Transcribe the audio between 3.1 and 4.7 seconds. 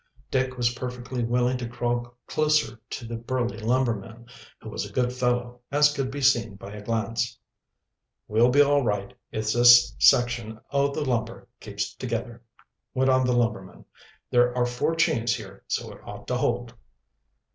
burly lumberman, who